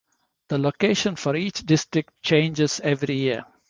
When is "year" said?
3.17-3.45